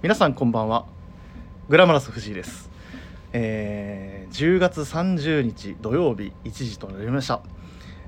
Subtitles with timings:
[0.00, 0.86] 皆さんこんばんは。
[1.68, 2.70] グラマラス藤井です、
[3.32, 7.42] えー10月30日土曜日1時となりました、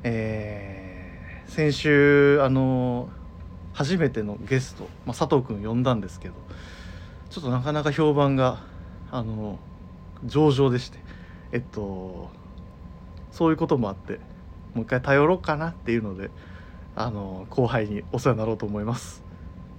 [0.05, 3.09] えー先週あの
[3.73, 6.35] 初めてのゲスト、まあ、佐藤君呼んだんですけど
[7.29, 8.63] ちょっとなかなか評判が
[9.11, 9.59] あの
[10.25, 10.99] 上々でして
[11.51, 12.31] えっと
[13.33, 14.21] そういうこともあって
[14.75, 16.31] もう一回頼ろうかなっていうので
[16.95, 19.25] あの後輩にお世話になろうと思います。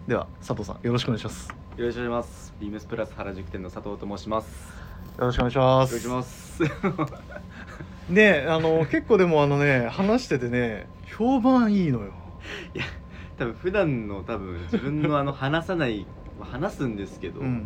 [0.10, 1.61] では佐藤さんよろしくお願いします。
[1.82, 2.54] よろしくお願いします。
[2.60, 4.72] ビームスプラス原宿店の佐藤と申します。
[5.18, 6.64] よろしくお願いしおます願いします。
[8.08, 10.86] ねあの結構でもあのね話しててね
[11.18, 12.14] 評判いいのよ
[13.40, 16.06] 多分普段の多分自分のあの話さない
[16.40, 17.66] まあ話すんですけど、うん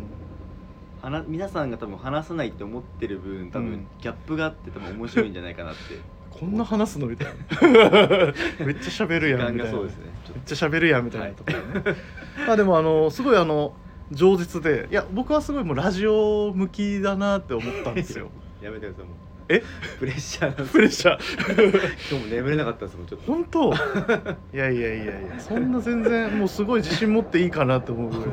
[1.02, 5.80] 話皆さんが多分話さないって思ってる分多分、うんギャップがあって多分面白いんじゃないかなって。
[6.32, 7.32] こんな話すのみたいな
[8.64, 10.04] めっちゃ喋る時やんみたいなそうですね。
[10.24, 11.98] ちょめっちゃ喋るやんみたいなところね、
[12.46, 13.74] まあでもあのすごいあの
[14.12, 18.28] 饒舌でいや僕はすごいもうラジオ向きだなって思ったんですよ。
[18.62, 19.16] やめてくださいもう。
[19.48, 19.62] え？
[19.98, 21.70] プレッシャープレッシャー。
[22.10, 23.32] 今日も眠れなかったですもんちょっと。
[23.32, 23.72] 本当？
[23.72, 28.24] いやいやいやいやそんな全然もうすごい自信持っていいかなって思うぐらい。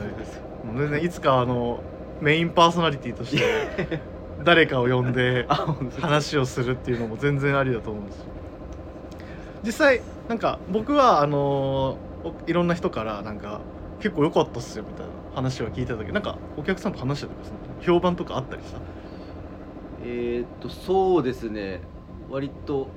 [0.66, 1.84] もう全然いつかあの
[2.22, 4.02] メインパーソナリティとして
[4.44, 5.46] 誰かを呼んで
[6.00, 8.26] 話をするっていうのも全然ありだと思うんですよ。
[9.64, 13.62] 実際なんか僕はあのおいろんな人からなんか
[14.00, 16.06] 結構良かったっすよみたいな話は聞いてたけ。
[16.06, 17.84] どなんかお客さんと話してたとかその？
[17.84, 18.78] 評判とかあったりさ
[20.06, 21.82] えーっとそうですね。
[22.30, 22.88] 割と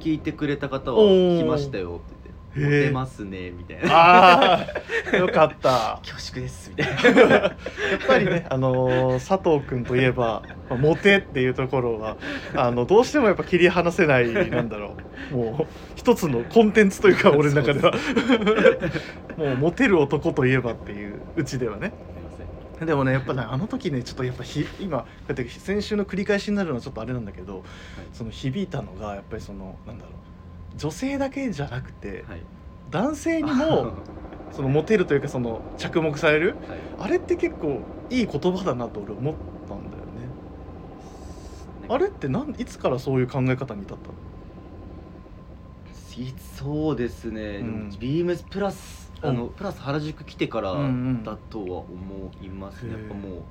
[0.00, 0.98] 聞いてくれた方は
[1.38, 2.14] 来ましたよって
[2.56, 3.94] 言ってモテますねみたいな。
[3.94, 4.66] あ
[5.12, 6.00] あ よかった。
[6.02, 7.20] 恐縮ですみたいな。
[7.36, 7.52] やっ
[8.08, 12.16] ぱりね、あのー佐藤君といえば、まあモテっていうところは
[12.56, 14.96] あのどうしてもやっぱ切り離せないなんだろ
[15.32, 15.36] う。
[15.36, 17.92] もう一つのコンテンツというか 俺の中では。
[19.36, 21.92] もうモテる男といえばっていううちではね。
[22.80, 27.62] でもねやっぱねあの時ねちょっとやっぱひ今こうやって先週の繰り返しになるのはちょっとあれなんだけど
[28.14, 30.10] その響いたのがやっぱりそのなんだろ
[30.74, 32.40] う女性だけじゃなくてはい。
[32.90, 33.92] 男性にも
[34.52, 36.56] そのモテるというかその着目されるはい。
[37.00, 39.34] あれって結構いい言葉だなと俺思っ
[39.68, 40.10] たんだよね。
[41.90, 44.14] あれってなんいつからそういう考え方に至ったの？
[44.14, 44.29] い
[46.38, 47.90] そうですね、うん。
[47.98, 50.88] ビームスプラスあのプラス原宿来てからうんう
[51.20, 51.22] ん。
[51.24, 53.42] だとは思いますね、へーやっぱもう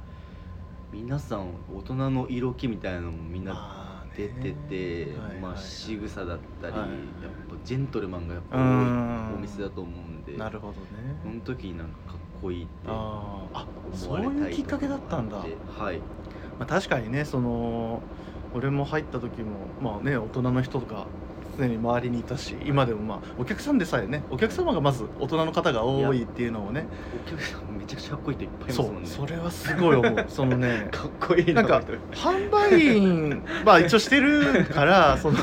[0.91, 4.33] 皆さん大人の色気みたいなのもみんな出ね。
[4.41, 6.89] てて、まあ仕草だったり、はい。
[7.23, 9.33] やっぱジェントルマンがやっぱ多いうん。
[9.35, 10.79] お店だと思うんでなるほどそ
[11.29, 11.35] ね。
[11.35, 13.57] の時になんかかっこいいってあー。
[13.57, 15.37] あそういうきっかけだったんだ。
[15.67, 15.97] はい。
[16.57, 18.03] まあ、確かにねその
[18.53, 21.07] 俺も入った時もまあね大人の人とか
[21.59, 26.85] 常に周りにいたし今でもまあお客さんでさえねお客様がまず大人の方が多いっていうのをね
[27.25, 29.01] お客さんめちゃくちゃかっこいい人いっぱいいますそもんね。
[29.03, 29.07] う。
[29.07, 30.25] それはすごい思う。
[30.29, 31.81] そのねかっこいいなんか
[32.11, 35.37] 販売員まあ一応してるから その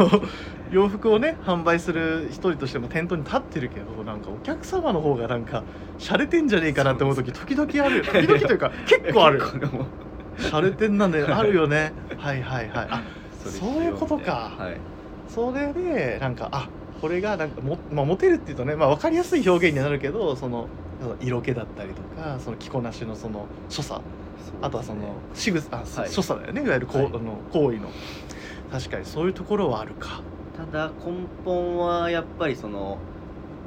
[0.71, 5.63] 洋服をね販売する一人としても店頭に立ってるけどなんかお客様の方がなんか
[5.99, 8.03] 洒落てんじゃねえかなって思う時時々ある。
[8.07, 9.41] 時々というか結構ある。
[10.39, 11.93] 洒落てんなんであるよね。
[12.17, 12.89] はいはいはい。
[12.91, 13.03] あ
[13.45, 14.53] れそういうことか。
[14.59, 14.96] はい
[15.37, 16.67] それでなんかあ
[17.03, 20.67] これがなんかも、まあ、モテるっていうとね、まあ、分かりやすい表現になるけどその
[21.21, 24.01] 色気だったりとかその着こなしのその所作
[24.63, 26.11] あとはその仕草あ、はい。
[26.11, 26.63] 所作だよね。
[26.63, 27.13] いわゆるこう、はい。
[27.15, 27.91] あの行為の。
[28.73, 30.23] 確かにそういうところはあるか。
[30.57, 31.13] ただ根
[31.45, 32.97] 本はやっぱりその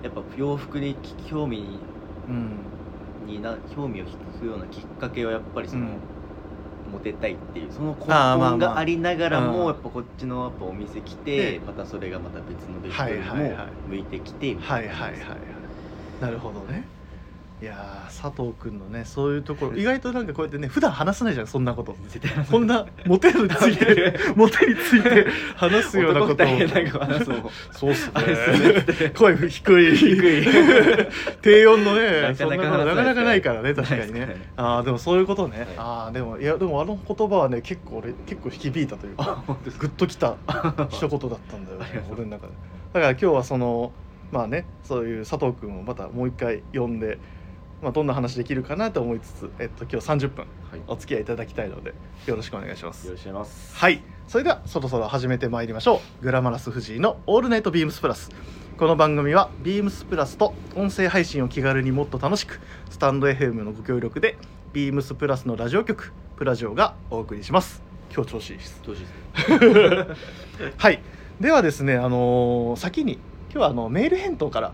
[0.04, 0.96] やっぱ洋服に
[1.30, 1.64] 興味
[2.28, 2.58] うん。
[3.28, 4.10] にな興味を引
[4.42, 5.90] くようなきっかけはやっぱりその、うん
[6.90, 15.70] モテたいっていうその根本がありながらも、うんやっぱこっちのやっぱお店来でてまたそれがまた別のベクはいトルにも向いてきてみたはいいな
[16.20, 16.99] なるほどね
[17.62, 21.96] いやー佐藤君のねそういうところ意外となんかこうやってね普段話さないじゃんそんなこと。
[22.50, 25.28] こんなモテるについてモテについて
[25.58, 27.52] 話すようなことを。
[27.74, 29.12] そうっすね。
[29.14, 29.98] 声低い。
[29.98, 30.48] 低い。
[31.42, 34.20] 低音のねなかなかそんなことなかなかないからね確かにね。
[34.22, 34.52] ね。
[34.56, 35.68] ああでもそういうことね、はい。
[35.78, 39.44] ああでもいやでもあの言葉はね結構俺結構響いたというか
[39.80, 40.36] グッときた
[40.90, 42.54] 一言だったんだよね俺の中で。
[42.94, 43.92] だから今日はその
[44.32, 47.18] まあねそういう佐藤君をまたもう一回呼んで、
[47.82, 50.82] まあ、どんな話できるかなと思いつつ、えっと、今日30分はい。
[50.88, 51.94] お付き合いいただきたいので
[52.26, 53.06] よろしくお願いします。
[53.08, 53.76] よろしくお願いします。
[53.76, 54.02] はい。
[54.28, 56.24] それではそろそろ始めてまいりましょう。
[56.24, 58.30] グラマラス藤井の「オールナイトビームスプラス」
[58.78, 62.60] この番組はビームスプラスと音声配信を気軽にもっと楽しく
[62.90, 64.38] スタンド FM のご協力で
[64.72, 67.82] ビームスプラスのラジオ局プラジオがお送りします。
[68.14, 68.82] 今日調子いいです。
[68.86, 71.02] どうしです はい。
[71.40, 73.20] ではですねあのー先に
[73.52, 74.74] 今日はあのメール返答から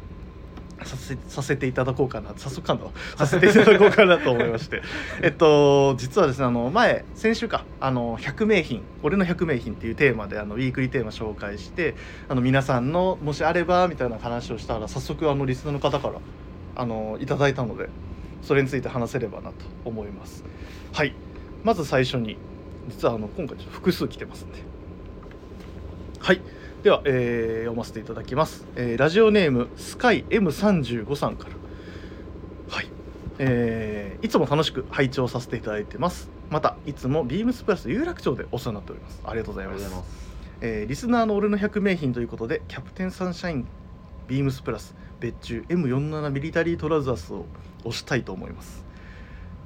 [0.84, 2.34] させさせていただこうかな。
[2.36, 2.80] 早速かん
[3.16, 4.82] させていただこうかなと思いまして。
[5.24, 7.64] えっと実はですねあの前先週か。
[7.80, 8.82] あの100名品。
[9.02, 11.96] 俺の100名品っていうテーマであのウィークリーテーマ紹介して
[12.28, 16.16] あの皆さんのもしあればみたいな話をしたら早速あのリスナーの方から
[16.76, 17.90] あのいただいたので
[18.42, 19.56] それについて話せればなと
[19.86, 20.44] 思います。
[20.92, 21.14] はい。
[21.64, 22.38] まず最初に
[22.90, 24.60] 実はあの今回ちょっと複数来てますんで。
[26.20, 26.42] はい
[26.86, 31.56] では、えー読ませていただきます、えーラジオネームスカイ M35 さんから。
[32.70, 32.88] はい。
[33.40, 36.30] えーいつも楽しく拝聴させていただいてます。
[36.52, 39.20] またいつもビームスプラス有楽町でお世話になっております。
[39.26, 39.92] ありがとうございます。
[40.62, 43.66] えーリスナーの俺の100名品ということでキャプテンサンシャイン
[44.28, 47.46] ビームスプラス別注 M47 ミリタリートラウザースを
[47.84, 48.86] 推したいと思います。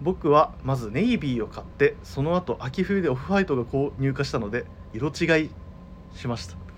[0.01, 4.63] 僕はまずネイビーを買ってその後秋冬でオフホワイトが購入化したので
[4.93, 5.49] 色違い
[6.15, 6.68] しました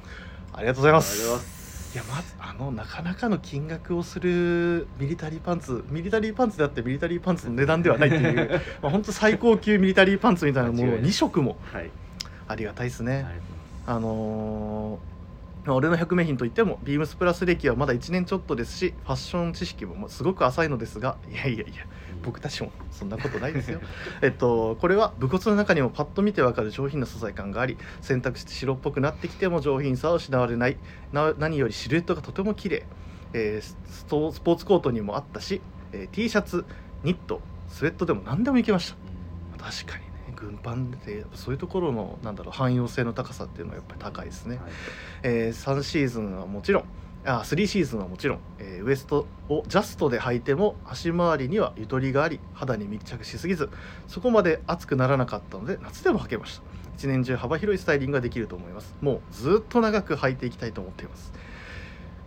[0.53, 1.27] ありがとうございます。
[1.27, 1.61] います。
[1.93, 11.09] いやまずあのなかなかの金額をするミリタリーパンツミリタリーパンツであってミリタリーパンツの値段ではないっていう まあ本当最高級ミリタリーパンツみたいなものを間違いない。
[11.09, 11.57] 2色も。
[11.73, 11.91] はい。
[12.47, 13.25] ありがたいですね。
[13.85, 15.20] あのー
[15.67, 21.85] 俺の100名品といってもビームスプラス歴はまだ1年ちょっとですしファッション知識もすごく浅いのですがいやいやいや
[22.23, 23.79] 僕たちもそんなことないですよ。
[24.21, 30.77] えっとこれは武骨の中にもパッと見てわかる上品な素材感があり選択して白っぽくなってきても上品さを失われない。
[31.11, 32.85] な何よりシルエットがとても綺麗、
[33.33, 35.61] えースストスポーツコートにもあったし、
[35.93, 36.65] えー T シャツ
[37.03, 38.95] ニットスウェットでも何でもいけまし
[39.57, 39.63] た。
[39.63, 40.05] 確かに。
[40.05, 40.10] ね
[40.41, 44.71] 軍パンってそういうところのなんだろう汎用性の高さっていうのはやっぱり高いですね、はい。
[45.23, 46.83] えー3シーズンはもちろん
[47.23, 53.69] あ3シーズンはもちろん、えーウエストをジャストで履いても足回りにはゆとりがあり肌に密着しすぎず
[54.07, 56.63] そこまで熱くならなかったので夏でも履けました。
[56.97, 58.95] 一年中幅広いスタイリングができると思います。
[59.01, 61.33] もうずっと長く履いていきたいと思っています。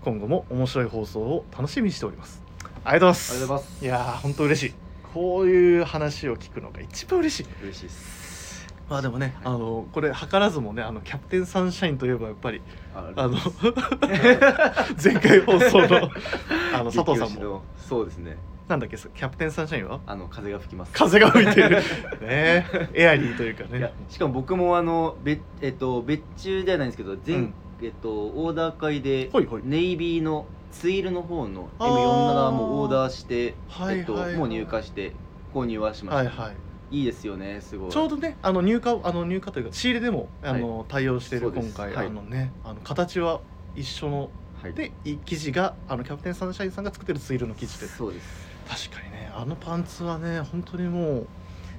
[0.02, 2.42] 今後も面白い放送を楽しみにしております。
[2.84, 3.32] ありがとうございます。
[3.32, 3.84] ありがとうございます。
[3.84, 4.74] いやー本当嬉しい
[5.14, 7.46] こういう話を聞くのが一番嬉しい。
[7.62, 8.66] 嬉しいです。
[8.90, 9.54] まあでもね、はい。
[9.54, 12.60] あのこれ図らずもねあのキャプテンサンシャインといえばやっぱり
[12.94, 13.38] ああの
[15.02, 16.10] 前回放送の
[16.74, 17.62] あの佐藤さんも。
[17.76, 18.36] そうですね。
[18.66, 20.00] なんだっけキャプテンサンシャインは？
[20.04, 20.92] あの風が吹きます。
[20.92, 21.80] 風が吹いてる。
[22.20, 22.66] ね。
[22.92, 27.54] エアリーというかいやねしかも僕もあの別,、えっと、別注ではないんですけど前、うん。
[27.82, 29.30] えっと、オーダー会で
[29.62, 30.46] ネイビーの
[30.80, 31.88] ツイルの方のあー。
[31.88, 35.12] M47 もオーダーして、はいえっとはいはいもう入荷して
[35.54, 36.56] 購入はしました、はいはい。
[36.90, 37.90] いいですよねすごい。
[37.90, 42.06] ちょうどねあの入荷あの入荷というか仕入れでもあの、対応している今回、はい。
[42.08, 43.40] あのねあの形は
[43.76, 44.30] 一緒の。
[44.62, 44.74] はい。
[44.74, 47.86] でい生地があのキャプテンサンシャインさんが作ってるツイルの生地で。
[47.86, 48.54] そうです。
[48.90, 51.26] 確かにねあのパンツはね本当にもう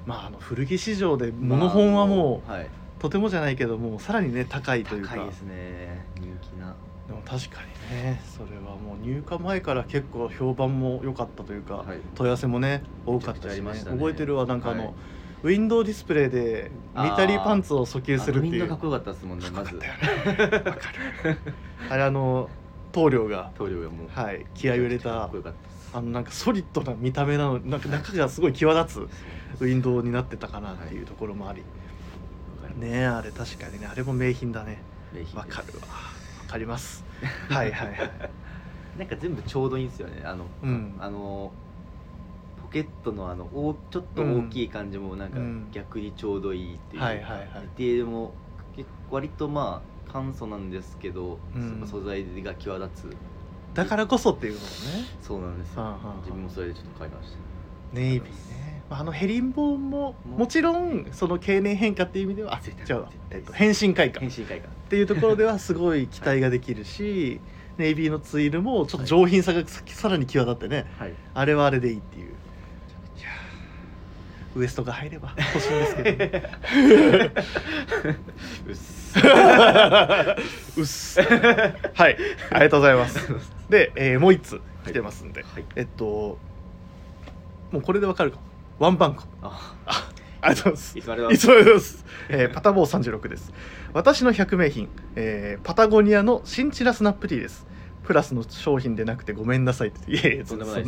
[0.06, 5.16] まああの古着市場でモノ本はもう、まあはい、とてもじゃないけどもうさらにね高いというか。
[5.16, 6.06] 高いですね。
[6.20, 6.74] 人気な
[7.06, 7.60] でも確か
[7.90, 12.00] にねそれはもう入荷前から結構評判も良かったというか、はい。
[12.14, 13.96] 問い合わせもね多かっためちゃくちゃありましたね。
[13.96, 14.94] 覚えてるわなんかあの、はい。
[15.44, 18.64] ウィンドウディスプレイでミリタリーパンツを訴求するっていう。
[18.64, 19.78] あのみんなかっこよかったですもんねまず。
[21.88, 22.48] あれあの
[22.92, 24.04] 棟梁が棟梁がも。
[24.04, 25.90] うはい気合いを入れたかっこよかったです。
[25.94, 29.08] あのなんかソリッドな見た目なのなんか中がすごい際立
[29.58, 31.62] つウィンドウになってたかなっていうところもあり、
[32.62, 34.82] わかるねえあれ確かにねあれも名品だね。
[35.12, 35.36] 名品です。
[35.36, 36.16] わかるわわ
[36.56, 37.04] かります。
[37.50, 38.30] はいはいはい。
[38.98, 40.22] なんか全部ちょうどいいんですよね。
[40.24, 40.96] あの、うん。
[40.98, 41.52] あの
[42.62, 45.70] ポケットのあのおちょっと大きい感じもなんかうん。
[45.70, 47.48] 逆にちょうどいいっていうか、はいはいはい。
[47.52, 48.34] ディテールも
[48.74, 51.86] 結構割とまあ簡素なんですけど、うん。
[51.86, 53.16] 素材が際立つ。
[53.74, 54.70] だからこそっていうのもね。
[55.20, 56.16] そうなんですよ、はあはあはあ。
[56.20, 57.38] 自分もそれでちょっと買いました。
[57.92, 58.30] ネイビーね。
[58.48, 58.55] ま
[58.90, 60.38] ああのヘリンボーンもも。
[60.38, 63.38] もちろんその経年変化っていう意味ではあ絶対じゃあ絶、対。
[63.38, 64.30] えっと、変身開花っ
[64.88, 67.40] ていうところではすごい期待ができるし、
[67.78, 71.12] ネイビーのツイルもちょっと上品さがささらに際立ってねはい。
[71.34, 72.36] あれはあれでいいっていう。
[74.56, 76.42] ウエストが入れば欲しいんですけどね。
[78.66, 79.18] うっす。
[80.78, 81.20] うっす。
[81.20, 82.16] はい。
[82.50, 83.18] ありがとうございます。
[83.68, 85.64] で、えーもう一つ来てますんで、はい。
[85.76, 86.38] えっと
[87.70, 88.38] もうこれでわかるか
[88.78, 89.74] ワンバンコあ。
[90.40, 90.98] ありがとうございます。
[90.98, 93.52] いつもありがとういつもありがとうございます、 えーパタボー36です。
[93.92, 97.66] 私の100名品、えーパタゴニアのシンチラスナップティーです。
[98.04, 99.88] プラスの商品でなくてごめんなさい。
[99.88, 100.80] っていやいやとんでもな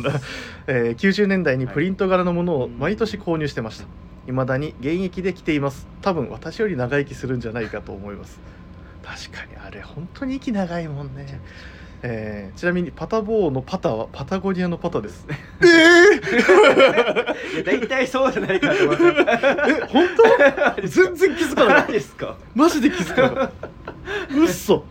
[0.67, 3.85] えー90年代にプリント柄のものをはい毎年購入してました。
[4.27, 5.87] 未だに現役で着ています。
[6.01, 8.39] 多分私より長生きするんじゃないかと思います。
[9.03, 11.39] 確かにあれ本当に息長いもんね
[12.01, 15.27] えーちなみにパタボーのパタはパタゴニアのパタです。
[15.61, 15.65] え
[17.55, 19.03] いや大体そうじゃないかと思って。
[19.03, 20.07] ー、え本
[20.77, 20.87] 当？
[20.87, 22.37] 全然気づかなかった何ですか？
[22.55, 23.69] マジで気づかなかった
[24.35, 24.85] うっそ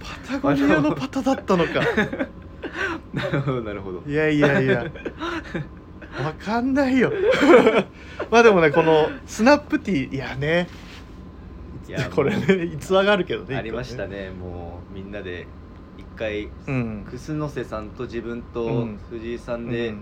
[0.00, 1.80] パタゴニアのパタだったのか。
[3.12, 4.02] なるほどなるほど。
[4.06, 4.84] いやいやいや。
[6.24, 7.12] わかんないよ。
[8.30, 10.68] まあでもねこのスナップティーいやね。
[11.88, 13.56] いやこれね逸話があるけどね。
[13.56, 14.30] ありましたね。
[14.30, 15.57] もうみんなで一
[16.18, 17.06] 回うん。
[17.10, 18.98] 楠瀬さんと自分とうん。
[19.10, 19.94] 藤井さんで、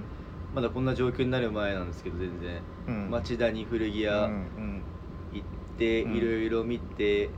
[0.54, 2.60] まだこんな状況になる前なんですけど全然。
[2.88, 3.10] うん。
[3.10, 4.82] 町田に古着屋うんうん。
[5.34, 6.16] 行ってうん。
[6.16, 7.28] いろいろ見て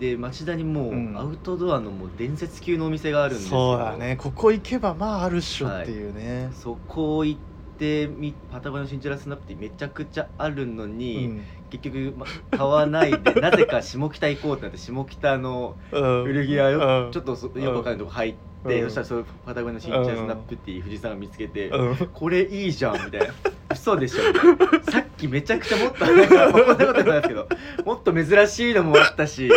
[0.00, 1.14] で町田にもうん。
[1.14, 3.72] うアウトドアのもう伝説級のお店があるんですよ。
[3.72, 4.16] そうだね。
[4.16, 7.40] ここ行けばまああるっしょっていうね、そこ行っ
[7.78, 11.44] てみパタゴニアのシンチェラスナップってめちゃくちゃあるのうに、ん。
[11.70, 16.24] 結局、ま、買わないで なぜか下北行こうってなって下北のうん。
[16.24, 17.12] 古着屋よ、うん。
[17.12, 18.34] ちょっとそよくわかんないとこ入っ
[18.66, 18.88] て、うん。
[18.88, 21.96] そしたらそのパタゴニアのシンチェラスナップっていう藤井さんが見つけて、うん。
[22.12, 23.34] これいいじゃんみたいな。
[23.70, 24.92] 嘘でしょみたいな。
[24.92, 27.48] さっきめちゃくちゃもっとなんか、まあ、こんなことないですけど
[27.84, 29.50] もっと珍しいのもあったし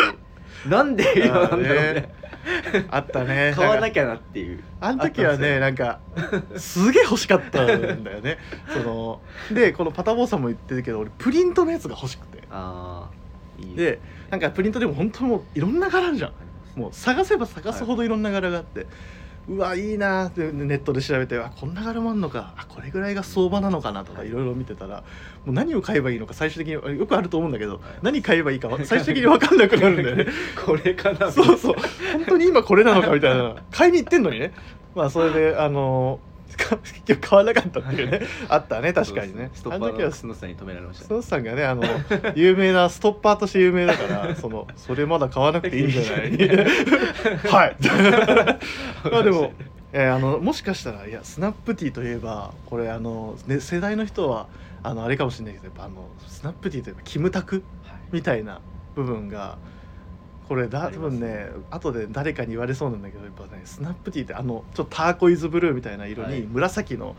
[0.67, 2.20] なんで今なんだろうね
[2.89, 3.49] あったね。
[3.49, 4.63] ゃ 買わなきゃなっていう。
[4.79, 5.99] あの時はねなんか
[6.57, 7.67] すげえ欲しかったん
[8.03, 8.37] だよね。
[8.73, 12.43] そのでこのパタボーさんも言ってるけど俺プリントのやつが欲しくて。
[12.49, 13.21] ああ
[13.61, 13.99] いいで
[14.29, 16.31] なんかプリントでも本当もういろんな柄あるじゃん。
[16.79, 18.87] もう探せば探すほどいろんな柄があって、
[19.49, 24.29] うわいいなーってネットで調べてあこんな柄もあんのかあこれぐらいが相場なのかなとかい。
[24.29, 25.03] ろいろ見てたら
[25.45, 30.27] もう何を買えばいいのか最終的によくあると思うんだけど何買えばいいかは最終的に分かんなくなるんだよね。
[30.65, 31.75] これかなそうそう。
[32.13, 33.55] 本当に今これなのかみたいな。
[33.71, 34.53] 買いに行ってんのにね。
[34.95, 38.21] まあそれであのか結局買わなかったっていうね。
[38.49, 39.49] あったね確かにね。
[39.53, 41.05] ストッパーのあの時はスノさんに止められました。
[41.05, 41.83] スノーさんがねあの
[42.35, 46.37] 有名なストッパーとして有名だから そのそれまだ買わなくていいんじゃない。
[47.47, 47.75] はい。
[49.11, 49.53] まあでも、
[49.93, 54.47] えーあのもしかしたらいやスナップティーといえばこれあの、ね、世代の人は
[54.83, 57.63] あのあれかもしれないけどやっぱあのスナップティーといえばキムタク
[58.11, 58.61] みたいな
[58.95, 59.57] 部分が
[60.51, 66.41] これだ多分ね後で誰かに言われそうなんだけどやっぱねスナップティーってあのちょっとターコイズブルーみたいな色はい。
[66.41, 67.15] に紫の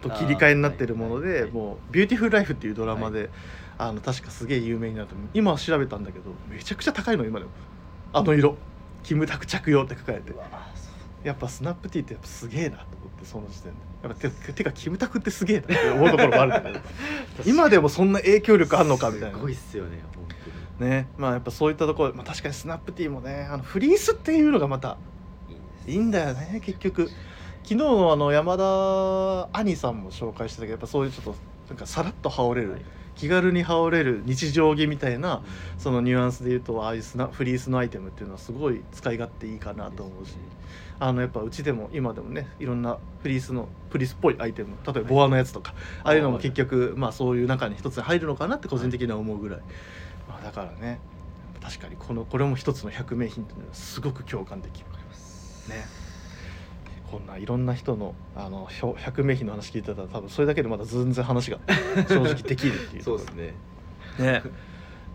[0.00, 3.28] と切り替えになってるものでもう「ビューティフル・ライフ」っていうドラマで、
[3.76, 7.50] あの確かすげえ有名になった今調べたんだけどめちゃくちゃ高いの今でも。
[8.14, 8.56] あの色。
[9.02, 10.32] キムタク着用って書かれて。
[11.22, 13.78] やっぱスナップティーってやっぱすげえなと思ってその時点で。
[14.04, 16.80] やっぱててかキムタクってすげえなって思うところもあるんだけど。
[17.44, 19.36] 今でもそんな影響力あんのかみたいな。
[19.36, 19.98] すごいっすよね
[20.80, 21.08] ね。
[21.16, 24.96] まあやっぱそういったところ、まあ、確かにスナップティーもねあのフリースっていうのがまた
[25.86, 27.08] いいんだよね結局。
[27.62, 31.34] 昨日のあの山田兄さんも紹介してたけどやっぱそういうちょっと
[31.68, 32.82] なんかさらっと羽織れる、はい。
[33.16, 35.42] 気軽に羽織れる日常着みたいな
[35.76, 40.34] そのニュアンスで言うとああいうスナフリースのアイテムっていうのはすごい使い勝手いいかなと思うし。
[41.02, 49.68] あのやっぱうちでも今でもねいろんなフリースのフリースっぽいアイテム例えばボアのやつとか、ああいうのも結局まあそういう中に一つに入るのかなって個人的には思うぐらい、まあ、
[50.42, 50.98] だからね。
[51.62, 54.86] 確かにこのこれも一つの百名品っていうのはすごく共感できる。
[55.68, 55.84] ね。
[57.10, 61.58] こんないろんな人のあの百名品の話聞いてたら多分それだけでまだ全然話が
[62.08, 63.02] 正直できるっていう。
[63.04, 63.54] そうですね。
[64.18, 64.42] ね。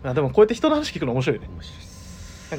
[0.04, 1.48] まあでもこうやって人の話聞くの面白いね。
[1.48, 1.74] 面白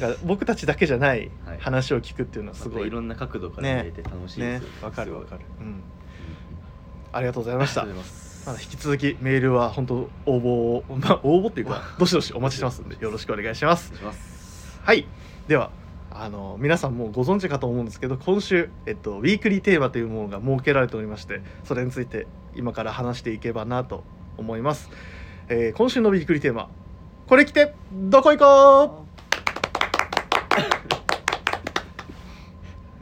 [0.00, 1.58] なんか僕たちだけじゃないはい。
[1.60, 4.68] 話を聞くっていうのはすすごい、ごいいろんな角度から見れて楽しいでねすよ。
[4.82, 5.42] わかるわかる。
[5.60, 5.82] うん。
[7.12, 7.86] ありがとうございました
[8.46, 9.94] まだ引き続きメールは本当
[10.26, 13.92] 応募をまあ 応募っていうか どしどしお待ちしてますんでよろしくお願いします。
[14.82, 15.06] はい。
[15.48, 15.70] では
[16.10, 22.26] あの皆さんもうご存知かと思うんですけど今週、えっと、ウィークリーテーマというものが設けられておりましてそれについて
[22.56, 24.02] 今から話していけばなと
[24.36, 24.90] 思います、
[25.48, 26.70] えー今週のウィークリーテーマ
[27.28, 29.07] これ着てどこ行こう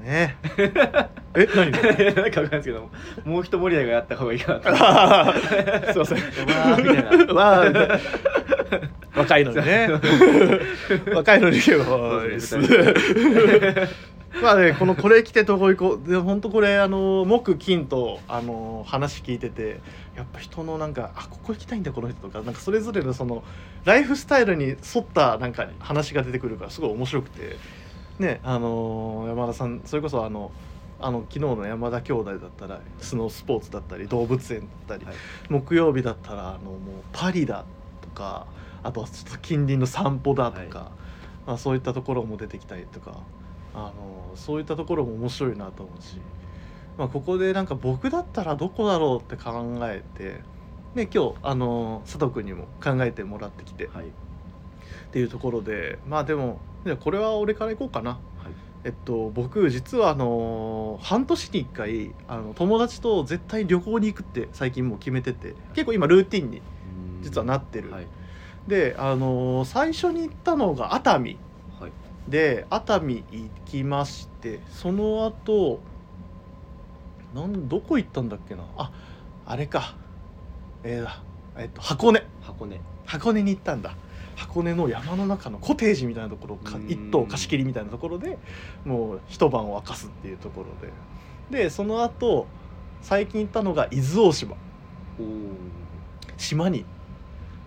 [0.07, 0.37] ね。
[1.35, 1.71] え何？
[2.15, 2.89] なんかわかんないですけど
[3.25, 5.93] もう一盛り上がりあった方がいいかなと。
[5.93, 8.01] すいませんわーみたいな。
[9.17, 9.89] 若いのにね。
[11.13, 12.67] 若いのにおいそうですね
[14.43, 16.11] まあねこのこれ着てどこ行こう。
[16.11, 19.81] で本当これあの木金とあの話聞いてて
[20.15, 22.43] やっぱ人のなんかあここ行きたいんだこの人とか。
[22.43, 23.43] なんかそれぞれのその
[23.85, 27.57] ライフスタイルに沿ったなんか話が出てくるからすごい面白くて
[28.19, 28.41] ね。
[28.43, 30.51] あの山田さんそれこそあの
[30.99, 35.15] あの昨日の山田兄弟だったらスノースポーツだったり動物園だったり、はい。
[35.49, 36.81] 木曜日だったらあのもう
[37.13, 37.65] パリだ
[38.01, 38.47] とか
[38.83, 40.89] あとはちょっと近隣の散歩だとか、はい。
[41.47, 43.21] まあ、そういったところも出てきたりとか
[43.73, 46.19] あのそういったところも面白いなと思うし、
[46.99, 50.41] まあ、ここでなんか僕だったらどこだろうって考えて、
[50.95, 54.07] ね、今日あの佐藤君にも考えてもらってきてっはい
[55.17, 58.11] ていうところでまあでもじゃあこれは俺から行こうかな。
[58.11, 58.21] はい。
[58.85, 66.61] えっと、僕実はあの半年に1回あの友達と絶対旅行に行くって最近もう決めてて結構今ルーティンに
[67.23, 68.07] 実はなってる、はい。
[68.69, 71.39] であの最初に行ったのが熱海。
[71.81, 71.93] はい。
[72.29, 75.81] で熱海行きましてその後
[77.35, 78.65] なんどこ行ったんだっけな？
[78.77, 78.93] あ
[79.47, 79.97] あれか。
[80.85, 81.23] えーだ。
[81.57, 82.23] えっと箱根。
[82.43, 82.79] 箱根。
[83.07, 83.97] 箱根に行ったんだ
[84.37, 86.89] 箱根の山の中のコテージみたいなところをかうん。
[86.89, 88.39] 一棟貸し切りみたいなところで
[88.85, 90.67] もう一晩を明かすっていうところ
[91.51, 91.63] で。
[91.65, 92.47] でその後
[93.01, 94.57] 最近行ったのが伊豆大島。
[96.37, 96.85] 島に。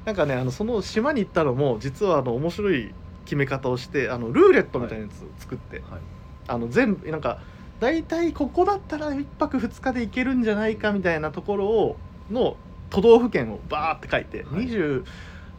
[0.06, 2.94] なんかねあのその島に行ったのも実はあの面白い
[3.26, 6.02] 決め方をしてあのルーレットみたいなやつを作って、はい。
[6.48, 7.40] あの全部なんか
[7.80, 11.98] 大体ここだったら1泊2日で行けるんじゃないかみたいなところを
[12.30, 12.58] の
[12.90, 14.68] 都道府県をバーって書いて、はい。
[14.68, 15.04] 20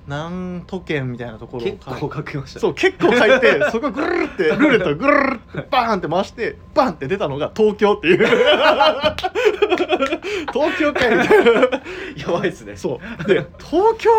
[0.07, 2.61] 何都県みたいなところを結構書きましたね。
[2.61, 8.27] そう結構書いてそこぐるるってルーレットぐるるってバーンって回してバンって出たのが東京っていう。
[10.53, 12.77] 東京かやばいっすね。
[12.77, 13.25] そう。
[13.27, 14.11] で東京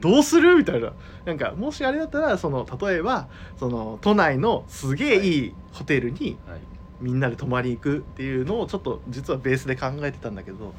[0.00, 0.92] どうするみたいな。
[1.24, 6.60] なんかもしあれだったらその例えばその都内のすげえいいホテルにはい。
[7.00, 10.74] みんなで泊まりに行くっていうのをちょっと実はベースで考えてたんだけど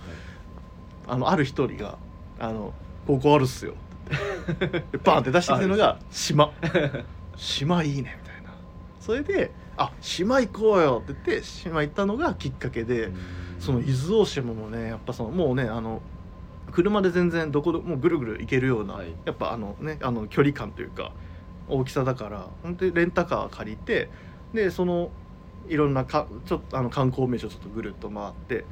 [1.08, 1.98] あのある一人が
[2.40, 2.74] 「あの
[3.06, 3.76] ここあるっすよ」
[5.04, 6.52] バンって出してきたのが「島」
[7.36, 8.50] 「島いいね」みたいな。
[9.00, 13.12] それで「あ島行こうよ」って言って島行ったのがきっかけで。
[13.60, 16.02] その伊豆大島もねやっぱそのもうねあの
[16.72, 19.08] 車で全然どこでもぐるぐる行けるような、はい。
[19.26, 21.12] やっぱあのねあの距離感というか
[21.68, 24.10] 大きさだから本当にレンタカー借りて
[24.54, 25.10] でその
[25.68, 28.66] いろんなかちょっとあの観光名所ちょっとぐるっと回って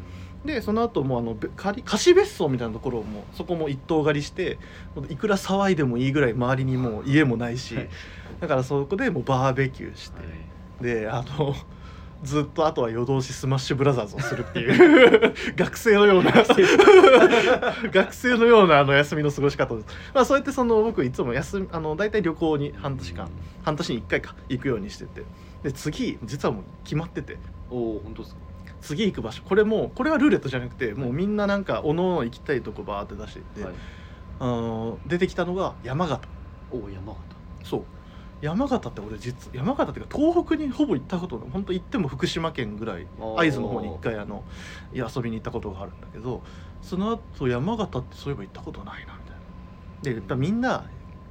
[0.46, 4.58] でその後もうあのべ借り貸別荘みたいなところもそこも一棟借りして
[5.10, 7.90] いくら騒いでもいいぐらい周りにもう家もないし、はい。
[8.40, 10.22] だからそこでもうバーベキューして。
[10.82, 11.56] であの
[12.24, 16.32] ずっとあとは夜通しスマッシュブラザーズをするっていう 学生のような
[17.92, 23.30] 学生のようなあの休みの過ごし方です、まあ、そうやってその僕いつも休みあの大体旅行に半年間
[23.64, 25.24] 半年に1回か行くようにしてて。
[25.64, 27.38] で次実はもう決まってて。
[27.72, 28.42] おお本当ですか？
[28.86, 29.44] 次行く場所。
[29.44, 33.74] これもうこれはルーレットじゃなくてもうみんななんかおのおの行きたいとこバーって出していって、はい。
[34.40, 36.28] あの出てきたのが山形。
[36.72, 37.20] おお山形。
[37.64, 37.84] そう。
[38.42, 41.50] 山形って俺実山形っていうか東北にほぼ行ったことない。
[41.52, 43.08] 本当行っても福島県ぐらい
[43.38, 44.44] 会津の方に一回あの
[44.94, 46.44] 遊びに行ったことがあるんだけど
[46.82, 49.14] その後山形ってそういえば行ったことないな
[50.04, 50.22] みたいな。
[50.22, 50.84] でみんな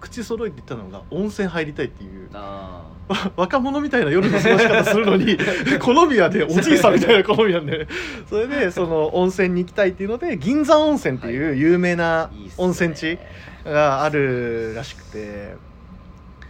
[0.04, 2.82] 口揃えて言ったのが温泉入りたいっていうあ
[3.36, 5.36] 若者みたいな夜の過ごし方するのに
[5.80, 7.88] 好みはねおじいさんみたいな好みなんで。
[8.28, 13.18] それでその温泉に行きたいっていうので銀山温泉っていう有名な温泉地
[13.64, 15.54] があるらしくて。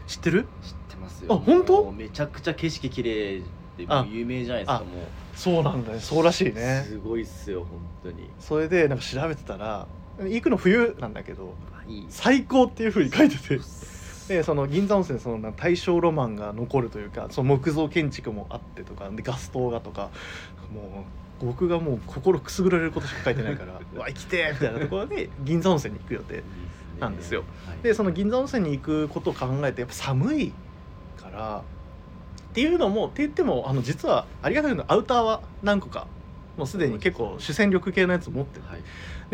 [0.06, 0.42] 知ってる？
[0.42, 0.48] 知っ
[0.90, 1.32] てますよ。
[1.32, 1.90] あ本当？
[1.92, 3.40] めちゃくちゃ景色綺麗
[3.78, 4.88] で有名じゃないですかあもう。
[5.34, 6.00] そうなんだね。
[6.00, 6.84] そうらしいね。
[6.86, 8.28] すごいっすよ本当に。
[8.38, 9.86] それでなんか調べてたら
[10.20, 12.06] 行くの冬なんだけどあいい。
[12.08, 13.60] 最高っていうふうに書いてて。
[14.28, 20.08] でその銀座温泉そのな大正ロマンが残るというかその木造建築もあってとかでガス灯がとか
[20.72, 21.04] も
[21.42, 26.42] う僕がもう心くすぐられることしか書いてないからう わ行きてーみたいなところで銀座温泉に行く予定
[27.00, 27.44] なんですよ。
[27.66, 27.78] はい。
[27.82, 30.52] でその銀座温泉に行くことを考えてやっぱ寒い
[31.20, 31.62] から
[32.50, 36.06] っていうのもって言ってもあの実はありがたいのアウターは何個か
[36.56, 38.80] もうすでに結構主戦力系のやつ持ってるはい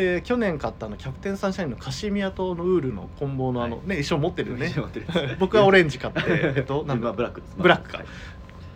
[0.00, 4.74] で去年買ったあのキャプテンサンシャインのカシミヤとのウールの棍棒のあの、はね一緒持ってるよね。
[5.38, 6.20] 僕はオレンジ買って
[6.56, 7.54] えっとなんブラックです。
[7.58, 7.98] ブラックか。
[7.98, 8.06] はい。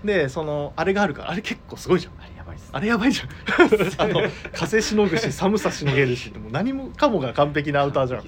[0.07, 2.13] でそのあれがあるからあれ結構すごいじゃん。
[2.21, 3.29] あれやばいっすあれやばいじゃん。
[3.99, 4.21] あの
[4.53, 8.25] 風しのぐし寒さしのげるしもう何もかもが完璧なアウターじゃん。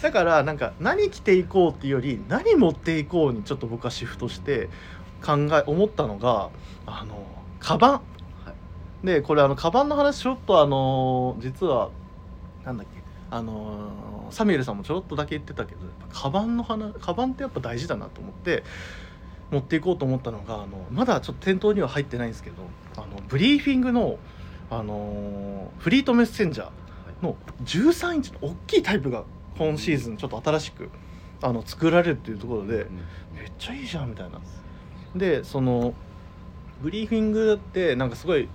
[0.00, 4.68] だからなんか何着ていこうっていうより何持っていこうにちょっと僕はシフトして
[5.24, 6.50] 考え思ったのが
[6.86, 7.26] あの
[7.58, 7.92] カバン。
[7.92, 8.00] は
[9.02, 9.06] い。
[9.06, 11.90] でこれあのカバンの話ちょっとあの実は
[12.68, 13.02] なんだっけ？
[13.30, 18.64] あのサミュエルさんもちょろっとだけ言ってたけどカバンの話カバンってやっぱ大事だなと思って
[19.50, 22.56] 持っていこうと思ったのがあのまだちょっと店頭には入ってないんですけど
[22.96, 24.18] あのブリーフィングの
[24.70, 29.24] あのフリートメッセンジャーの13インチの大きいタイプが
[29.56, 30.90] 今シーズンちょっと新しく
[31.42, 32.96] あの作られるっていうところでうん。
[33.34, 34.40] めっちゃいいじゃんみたいな。
[35.16, 35.94] でその
[36.82, 38.48] ブリーフィングってなんかすごい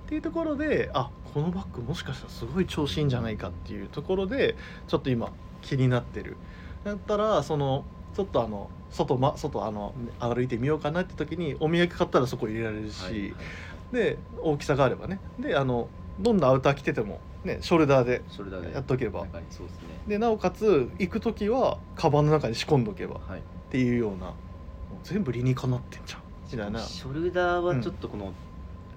[0.08, 6.36] ていうところであこのバッグもしかしたらすごい調子いいんじゃないかっていうところでちょっと今気になってる。
[6.84, 7.84] だったらその
[8.14, 13.34] ちょっとあの外,、ま、外あの歩いてみようかなって時にお土産買ったらそこ入れられるし、はいはい。
[13.92, 15.18] で大きさがあればね。
[15.38, 18.22] であのどんなアウター着てても、ね、ショルダーで
[18.72, 19.22] やっとけば。
[19.22, 19.66] ですね。
[20.06, 23.42] でなおかつ行く時はカバンの中に仕込んどけばっはい。
[23.70, 24.32] ていうような
[25.02, 26.20] 全部理にかなってんじゃん。
[26.50, 26.80] みたいな。
[26.80, 28.32] ショルダーはちょっとこの、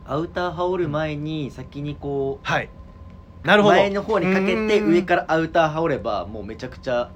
[0.05, 2.69] アウター羽織る前に先にこうはい。
[3.43, 3.75] なるほど。
[3.75, 4.91] 前の方にかけてうん。
[4.91, 7.11] 上からアウター羽織ればもうめちゃくちゃ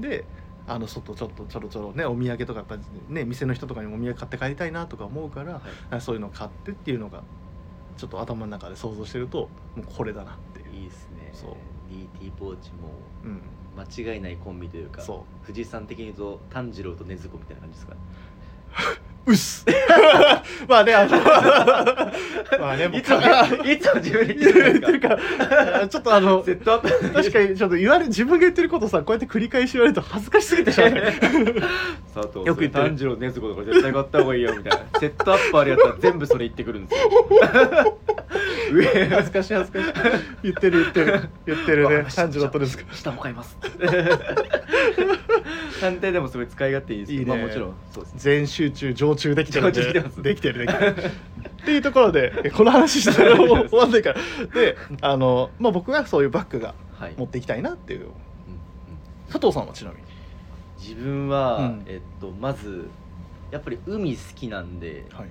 [0.00, 0.24] で
[0.66, 5.62] あの外ちょっとちょろちょろねお土産とかやっぱりね店の人とかにもお土産買って帰りたいなとか思うから、はい。
[5.90, 7.22] あそういうのを買ってっていうのが
[7.96, 11.30] ちょっと頭の中で想像してるともうこれだなっていう、いいですね。
[11.32, 11.56] そう
[11.90, 12.88] DT ポーチも
[13.24, 13.42] うん、
[13.76, 17.96] 間違いないコンビというかそ藤井さん的に言うと炭治郎と禰豆子みたいな感じですか？
[19.26, 19.64] うっす。
[20.68, 21.16] まあねあの
[22.60, 23.16] まあねもういつも
[23.64, 25.18] いつも自分で言ってるか
[25.88, 27.10] ちょっとあのセットアップ。
[27.10, 31.02] 確かにちょっと言われ自分が言ってることさこうやって繰り返し言われると恥ずかしすぎてしゃあない。
[32.14, 32.84] 佐藤よく言ってる。
[32.84, 35.00] 炭治郎禰豆子とか絶対買った方がいいよみたいな。
[35.00, 37.98] セットアップあるやつは全部それ言ってくるんですよ。
[38.72, 39.92] 上 恥ずかしい恥ずかしい。
[40.42, 41.28] 言ってる言ってる。
[41.46, 42.06] 言ってるね。
[42.14, 42.84] 炭治郎とですか。
[42.92, 43.56] 下も買います
[45.80, 47.20] 探偵でもすごい使い勝手いいですけど。
[47.20, 47.36] いいね。
[47.36, 48.20] まあもちろんそうですね。
[48.20, 49.82] 全集中常駐できてるんで。
[49.82, 50.22] 常駐できてます。
[50.22, 50.94] できてるできてる。
[50.94, 54.20] っていうところでえ この話したら終わんないから。
[54.54, 58.00] で あの、まあ、僕はそういうバッグがはい、持っていきたいなっていう。
[58.00, 58.12] うんうん
[59.28, 60.02] 佐藤さんはちなみに？
[60.78, 61.82] 自分は、うん。
[61.86, 62.88] えっとまず
[63.50, 65.28] やっぱり海好きなんではい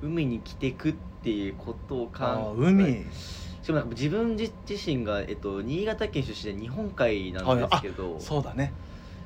[0.00, 3.04] 海に着てくっていうことを考あえー海
[3.68, 8.72] しかも自分自自身が、えっと、新潟県出身で日本海なんですけど、そうだね。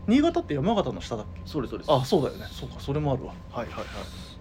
[0.09, 1.41] 新潟って山形の下だっけ？
[1.45, 1.93] そうですそうです。
[1.93, 2.47] あそうだよね。
[2.51, 3.35] そうかそれもあるわ。
[3.53, 3.87] はいはいはい。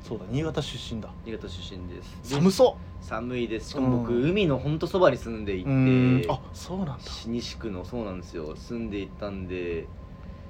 [0.01, 1.13] そうだ新潟出身だ。
[1.23, 2.29] 新潟出身です。
[2.31, 3.69] で寒そ寒いです。
[3.69, 4.29] しかも僕、うん。
[4.31, 5.69] 海のほんとそばに住んでいて。
[5.69, 6.23] ん。
[6.31, 6.95] あそうなんだ。
[7.27, 8.55] 西区のそうなんですよ。
[8.55, 9.87] 住んでいたんで。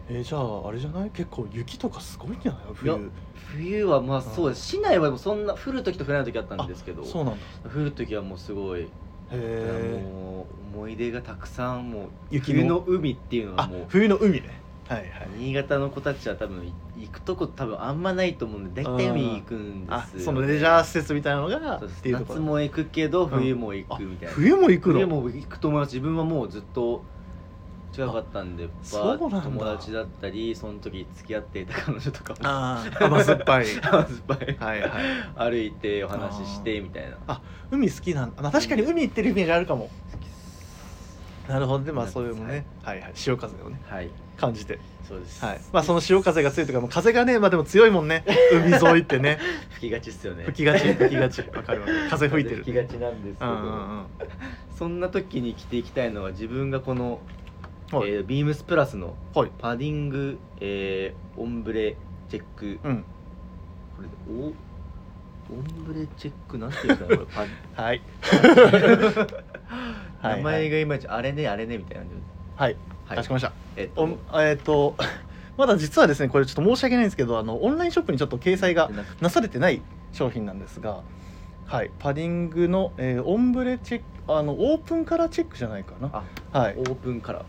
[0.07, 1.09] えーじゃああれじゃない？
[1.09, 2.61] 結構雪とかすごいんじゃない？
[2.63, 3.11] いや冬。
[3.33, 4.65] 冬はまあそうです。
[4.65, 7.03] 市内はもうそんな降る時と降らない時あったんですけど。
[7.03, 7.45] そうなんだ。
[7.69, 8.89] 降る時はもうすごい
[9.31, 12.59] へえもう思い出がたくさんもう雪の。
[12.59, 14.59] 冬の海っていうのはあもう冬の海ね。
[14.87, 15.09] はいはい。
[15.37, 16.73] 新潟の子たちは多分い
[17.05, 21.99] 行くとこ多分あんまないと思うんで大体海に行くんですよあそのレジャー施設みたいなのがそうです。
[21.99, 22.39] っていうところ。
[22.39, 24.93] 夏も行くけどん冬も行あくみたいな、冬も行くの？
[24.93, 25.93] 冬も行くと思います。
[25.95, 27.03] 自分はもうずっと
[27.91, 29.41] 近かったんでそうなんだ。
[29.41, 32.39] 友達だったりその時付き合っていた彼女とかも。
[32.43, 33.65] ああ甘酸っぱい。
[33.81, 34.57] 甘酸っぱい。
[34.59, 35.51] はいはい。
[35.51, 37.17] 歩いてお話ししてみたいな。
[37.27, 39.01] あ海好きなんだ、まあ、確かに海。
[39.01, 39.89] 行ってるイメージあるかも。
[41.47, 43.81] なるほどでまあそういうのね、はい、はい潮風をね。
[43.85, 44.09] はい。
[44.37, 44.79] 感じて。
[45.07, 45.61] そうです、はい。
[45.73, 48.23] まあその潮風が強いとかもう風がねまあでも強いもんね。
[48.53, 49.39] 海沿いってね。
[49.75, 50.45] 吹きがちっすよね。
[50.45, 51.41] 吹きがち吹きがち。
[51.41, 51.87] わかるわ。
[52.09, 54.05] 風吹いてる吹きがちなんですけど、うんうんうん。
[54.77, 57.19] そんな時に着ていきたいのは自分がこの、
[57.91, 58.09] はい。
[58.09, 59.51] えービームスプラスのはい。
[59.57, 61.95] パディング、えーオンブレ
[62.29, 63.03] チェック、うん。
[63.97, 64.53] これおオン
[65.85, 67.27] ブレチェックなんていうんですかねこ
[67.75, 68.01] はい。
[70.21, 72.15] はい名前がいまいちあれねあれねみたいなんで
[72.55, 72.75] はい。
[73.05, 73.17] はい。
[73.17, 73.53] かしこまりました。
[73.75, 74.03] えっと。
[74.03, 74.95] おんえっ、と
[75.57, 79.81] まだ実はですねこれちょっと申し訳ないんですけどあのオンラインショップにちょっと掲載がなされてない
[80.13, 81.01] 商品なんですが、
[81.65, 86.23] はい、パディングの、えーオンブレチェックあのオープンカラーチェックじゃないかな。
[86.53, 86.75] あはい。
[86.77, 87.43] オープンカラー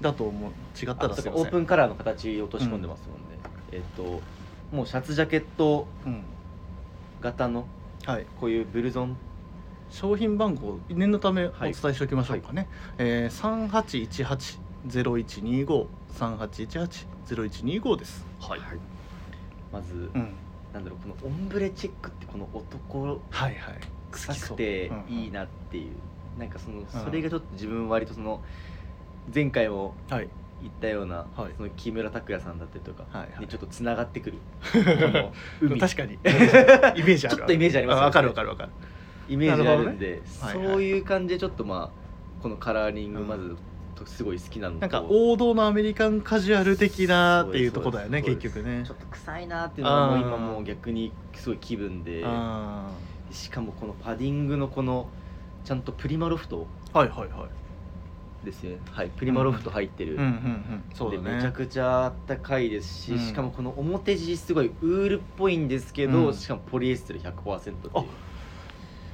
[0.00, 0.50] だと思う。
[0.78, 3.38] 違ったあらオープンカラーの形落とし込んでますもんね、
[3.72, 4.20] えっと
[4.74, 6.22] もうシャツジャケットうん
[7.20, 7.66] 型の
[8.06, 9.16] はい、こういうブルゾン。
[9.90, 11.72] 商品番号念のためおはい。
[11.72, 15.86] 伝えしておきましょうかね、えー、3818-0125
[16.16, 18.24] 3818-0125です。
[18.40, 18.60] はい、
[19.72, 20.32] まず、うん、
[20.72, 23.80] なんだろうこのオンブレチェックってこの男はいはい。
[24.12, 25.92] 臭くていいなっていう、
[26.38, 26.86] なんかそのん。
[26.86, 28.40] それがちょっと自分割とその
[29.32, 30.28] 前回もうんはい。
[30.62, 31.52] 言ったような、はい。
[31.56, 33.40] その木村拓哉さんだったりとかはいはい。
[33.40, 34.38] にちょっとつながってくる、
[34.72, 35.80] この海。
[35.80, 36.14] 確かに。
[36.20, 38.06] イメージあるちょっとイメージありますよね。
[38.06, 38.70] わかるわかるわかる。
[39.28, 40.22] イメージがあるんで、ね。
[40.40, 43.28] はいはいそういう感じでちょっとまあこのカラーリングうん。
[43.28, 43.56] まず
[44.04, 44.80] とすごい好きなのと。
[44.80, 48.84] なんか王道のアメリカンカジュアル的なっていうとこだよね結局ね。
[48.86, 52.22] ちょっと臭いなっていうのはも今もう逆にすごい気分で。
[52.24, 52.90] あ
[53.30, 55.08] しかもこのパディングのこの
[55.64, 56.66] ちゃんとプリマロフト。
[56.92, 57.50] ーはいはいはい
[58.44, 58.78] ですよね。
[58.90, 60.84] はいプリマロフト入ってる、うんうんうん。
[60.94, 63.18] そうでめちゃくちゃあったかいですし、うん。
[63.18, 66.34] しかもこの表地すごいウールっぽいんですけど、うん。
[66.34, 67.76] しかもポリエステル100%っていう。
[67.94, 68.04] あ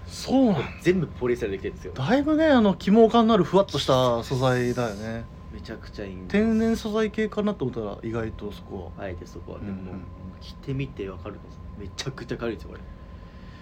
[0.07, 0.63] そうなん。
[0.83, 1.93] 全部ポリエステルでできてるんですよ。
[1.95, 5.25] だいぶねあの起毛感のあるふわっとした素材だよね。
[5.53, 6.33] めちゃくちゃいいんです。
[6.33, 9.05] 天然素材系かなと思ったら意外とそこは。
[9.05, 9.59] あえてそこは。
[9.59, 9.77] でも、うん。
[9.79, 10.01] うん
[10.39, 11.41] 着てみてわかると
[11.81, 12.81] めちゃくちゃ軽いですよこれ。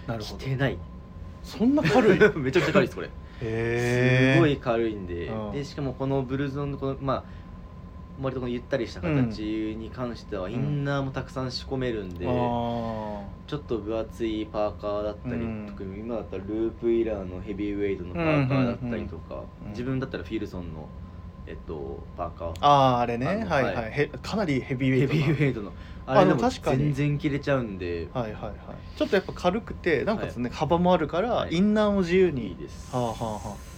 [0.07, 0.37] なるほど。
[0.37, 0.77] 着てない。
[1.41, 2.21] そんな軽い？
[2.21, 3.07] へ めちゃくちゃ軽いですこれ。
[3.07, 5.51] えすごい軽いんで、うん。
[5.51, 7.23] でしかもこのブルゾンのこのまあ
[8.21, 15.65] 割とこのゆったりした形に関してはインナーもたくさん仕込めるんで、あちょっと分厚いパーカーだったり、うん。
[15.67, 19.69] 特に今だったらループイラーのヘビーウェイトのパーカーだったりとか、うん。
[19.71, 20.87] 自分だったらフィルソンの、
[21.47, 22.53] えっと、パーカー。
[22.61, 23.27] あーあれね。
[23.27, 23.91] あのはいはい、はい。
[23.91, 25.21] へかなりヘビーウェイトな。
[25.21, 25.73] ヘビーウェイトの。
[26.07, 26.77] ああれでも確かに。
[26.85, 28.53] 全然着れちゃうんで、はいはいはい。
[28.97, 31.55] ちょっとやっぱ軽くてなんかね、幅もあるから、はい。
[31.55, 32.49] インナーも自由に。
[32.49, 33.75] いいです、はあはあはあ。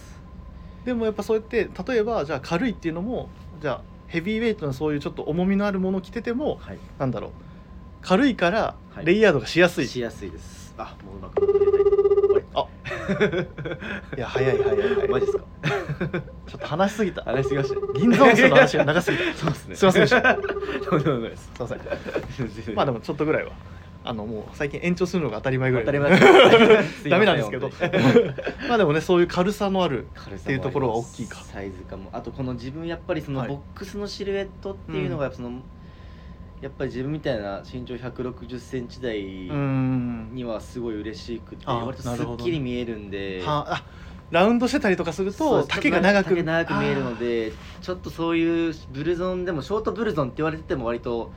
[0.84, 3.28] でもやっぱそうやって例えばじゃあ軽いっていうのも
[3.60, 6.78] じゃあヘビーウェイトのそういうちょっと重みのあるものを着ててもはい。
[6.98, 7.30] なんだろう。
[8.00, 9.04] 軽いからはい。
[9.04, 10.74] レイヤードがしやすい、しやすいです。
[10.78, 11.57] あもううまく
[14.16, 15.08] いや早い早い早い。
[15.08, 15.44] マジですか？
[16.46, 17.22] ちょっと話しすぎた。
[17.22, 17.98] 話しすぎました。
[17.98, 19.76] 銀座温泉の話が長すぎたそうですね。
[19.76, 20.34] すいませんでした。
[20.34, 21.50] とんでもないです。
[21.54, 21.74] すいませ
[22.72, 22.74] ん。
[22.74, 23.52] まあでもちょっとぐらいは。
[24.04, 25.84] あのもう最近延長するのが当たり前ぐらい。
[25.84, 26.18] 当たり前。
[27.10, 27.70] ダメなんですけど。
[28.68, 30.06] まあでもねそういう軽さのある。
[30.06, 31.36] っていうところは大きいか。
[31.36, 32.10] サイズ感も。
[32.12, 33.48] あとこの自分やっぱりそのはい。
[33.48, 35.60] ボックスのシルエットっていうのがやっぱその、
[36.60, 39.22] やっぱり自分みたいな身長1 6 0ンチ台
[40.34, 43.42] にはすごい嬉しくて、あ割とすっきり見えるんで。
[43.44, 43.84] はあ
[44.30, 51.32] ラウンドしてたりとかすると丈が長く丈長く見えるのでちょっとそういうブルゾンでもショートブルゾンって言われてても割と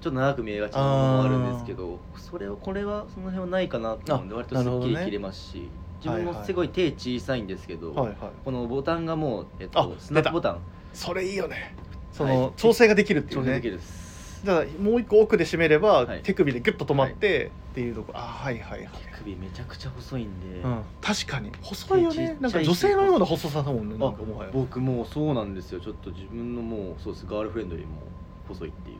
[0.00, 5.68] ちょっと長く見えがちなものもあるんですけどそれをこれはその辺はないかなと思うんであ割とすっきり着れますし、
[6.02, 10.58] 自分もすごい手小さいんですけど、はいはいこのボタンがもう、えっあと、スナップボタン。
[10.92, 11.76] それいいよね。
[12.12, 12.36] そはい。
[12.36, 13.46] の調整ができるっていうね。
[13.46, 14.01] 調整できるです
[14.44, 16.20] じゃあもう一個奥で締めれば、はい。
[16.22, 21.52] 手首でギュッと止まってっていうとこあはいはいはい、手首めちゃくちゃ細いんで、うん、確かに。
[21.62, 24.50] 細いよちっちゃいねなんか女性のような細さだもんねなんかもはや。
[24.52, 25.80] 僕もうそうなんですよ。
[25.80, 27.26] ちょっと自分のもうそうです。
[27.26, 28.02] ガールフレンドよりも
[28.48, 28.98] 細いっていう。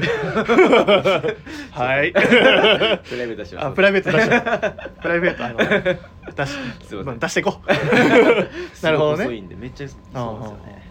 [1.72, 2.12] はい。
[2.14, 3.66] プライベート出します。
[3.66, 6.50] あプライベート出したプライベートあの出し
[6.86, 7.04] すいません。
[7.04, 7.66] まあ出していこう。
[8.84, 9.24] なるほどね。
[9.24, 10.88] すごい細いんでめっちゃそうなんですよね。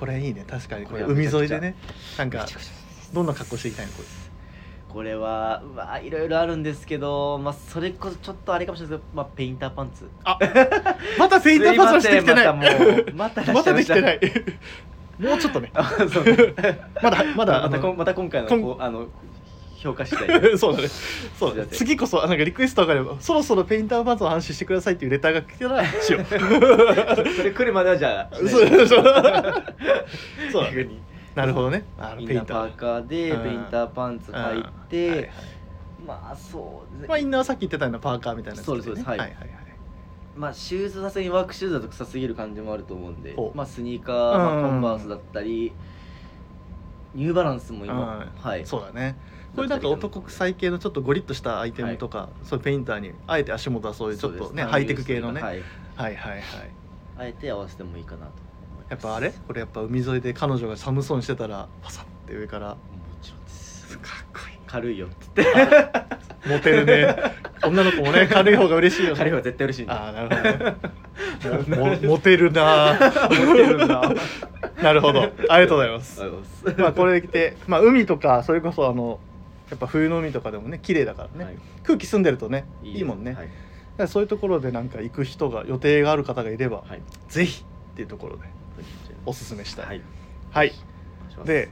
[0.00, 0.44] これいいね。
[0.46, 0.86] 確かに。
[0.86, 1.56] これこれは海めちゃくちゃ。
[1.56, 1.76] 沿いでね。
[2.18, 3.92] なんかめちゃくちゃどんな格好していきたいの？
[3.92, 4.08] これ
[4.88, 10.08] これはうわいろいろあるんですけどまあそれこそちょっとあれかもしれないですけど、まあ、ペインターパンツ。
[10.24, 10.38] あ
[11.18, 12.46] またペインターパスはしてきてない。
[13.10, 14.02] すまたもう またできてい。
[14.02, 14.20] ない
[15.20, 15.70] もうちょっとね。
[15.74, 16.54] あそう。
[17.02, 19.08] まだままだあのたまた今回のこうあの
[19.76, 20.88] 評価次第そうだね。
[21.38, 21.68] そうだね。
[21.72, 21.96] 次。
[21.96, 26.20] こそなんかリクエストがあればそろそろペインターパンツを話してくださいっていうレターが来たらしよ。
[26.20, 26.24] う
[27.36, 28.86] それ来るまではじゃあそうそう。
[28.86, 31.00] そうだ逆に
[31.36, 31.84] なるほどね。
[31.98, 32.44] あのインナー。
[32.46, 33.42] パーカーでうん。
[33.44, 35.28] ペインターパンツ履いて、はい
[35.98, 37.08] まあそうですね。
[37.08, 39.06] まあインナーはさっき言ってたようなパーカーみたいなやつそうですそうです。
[39.08, 39.18] はい。
[39.18, 39.80] はいはいはい。
[40.34, 44.70] まあシューズさすがにワークシューズだと臭すぎる感じもあると思うんでおまあスニーカー、まあ、うん。
[44.70, 45.78] コンバースだったり
[47.14, 48.30] ニューバランスも今、うん。
[48.36, 48.66] はい。
[48.66, 49.18] そうだね。
[49.54, 54.64] これなんか男臭い系のちょっとゴリッとしたアイテムとか、そういうペインターにあえて足元はそういうちょっとね。
[54.64, 55.60] ハイテク系のね、はい、
[55.94, 56.76] はいはいはい。
[57.16, 58.42] あえて合わせてもいいかなと
[58.88, 59.32] やっぱあれ？
[59.46, 62.76] これやっぱ海沿いで彼女が寒そうにしてたらパサッて上からも
[63.20, 63.98] ちろんです。
[63.98, 64.58] かっこいい。
[64.66, 66.48] 軽いよって言って。
[66.48, 67.16] モテるね。
[67.64, 69.18] 女の子もね 軽い方が嬉しいよね。
[69.18, 70.76] 軽いは絶対嬉しいああなる
[71.42, 72.08] ほどね。
[72.08, 72.96] モテるな。
[73.30, 74.02] モテるな。
[74.80, 75.22] なるほど。
[75.22, 76.20] ありがとうございます。
[76.20, 76.80] ありがとうございます。
[76.82, 79.18] まあこれで来て、まあ、海とかそれこそあの
[79.70, 81.56] やっぱ冬の海とかでもね綺麗だからね、はい。
[81.82, 83.36] 空気澄んでるとねいいもんね、
[83.98, 84.08] はい。
[84.08, 87.02] そういうところでなんか行く人が予定がある方がいれば、はい。
[87.28, 88.42] ぜひっていうところで
[89.26, 89.86] おすすめしたい。
[89.86, 90.02] はい。
[90.50, 90.72] はい、
[91.44, 91.68] で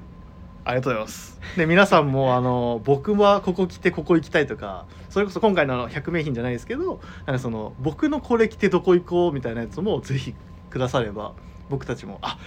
[0.64, 1.40] ありがとうございます。
[1.56, 10.34] で皆さんも あの僕はここ来てここ行きたいとかそれこそ今回のあの100名品じゃないですけどなんかその僕のこれ着てどこ行こうみたいなやつもぜひ
[10.70, 11.32] くだされば
[11.70, 12.38] 僕たちもあ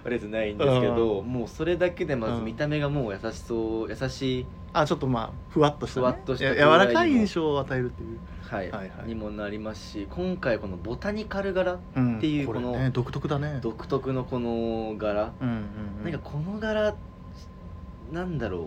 [0.04, 9.08] 悪いやつないんですけどもうそれだけでまず見た目がもう優しそう優しいあちょっとまあふわっとした、ね、ふわっとしたや柔らかい印象を与えるっていう、はい、はいはい。
[9.08, 12.18] にもなりますし今回このボタニカル柄うん。
[12.18, 13.60] っていうこれこのね独特だね。
[13.62, 15.32] 独特のこの柄。
[15.42, 15.56] うんうん
[16.00, 16.04] うん。
[16.04, 16.94] なんかこの柄
[18.12, 18.62] なんだろう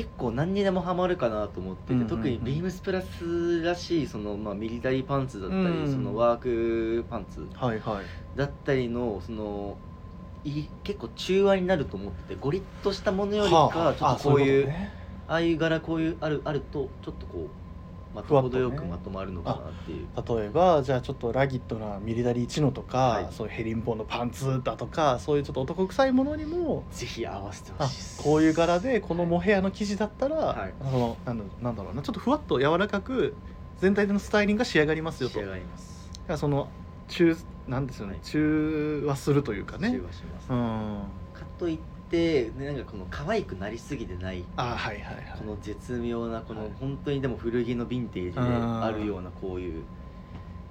[0.00, 2.08] 結構何にでもハマるかなと思ってて、うんうんうん。
[2.08, 5.92] 特にビームスプラスらしいその、まあ、ミリタリーパンツだったり、うんうん。
[5.92, 8.38] そのワークパンツはいはい。
[8.38, 9.76] だったりのその
[10.42, 13.94] い結構中和になると思っててゴリッとしたものよりかはあ。
[13.94, 14.94] ちょっとこういう,、ね。
[15.26, 17.69] ああいう柄こういうあるあるとちょっとこう
[18.14, 18.54] まふわっとね。
[18.54, 23.28] と程よくまとまるのかなっていう、例えばじゃあちょっとラギットなミリタリーチノとか、はい。
[23.30, 28.22] そういうヘリンボーンのパンツだとかそういうちょっと男臭いものにもぜひ合わせてほあしいです。
[28.22, 30.74] こういう柄でこのモヘアの生地だったら、はい。
[30.80, 33.34] そのなんだなんだろうなちょっとふわっと柔らかく
[33.78, 35.34] 全体でのスタイリングが仕上がりますよと。
[35.34, 36.10] 仕上がります。
[36.36, 36.68] その
[37.08, 38.20] 中なんですよね、はい。
[38.22, 39.90] 中和するというかね。
[39.90, 41.02] 中和します、うん。
[41.32, 44.44] かといってねなんかこの可愛くなりすぎてない。
[44.56, 45.24] あはいはいはい。
[45.38, 46.70] この絶妙なこのはい。
[46.80, 48.84] 本当にでも古着のヴィンテージでうん。
[48.84, 49.84] あるようなこういう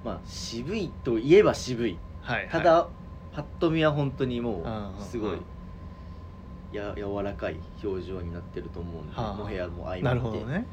[0.04, 1.98] まあ渋いといえば渋い。
[2.22, 2.50] はいはい。
[2.50, 2.88] ただ
[3.32, 4.64] パッと見は本当にも
[5.00, 5.38] うすごい
[6.72, 9.34] や柔らかい表情になってると思うんではあ。
[9.34, 10.04] モヘアも相まって。
[10.04, 10.54] なるほどね。
[10.54, 10.68] だか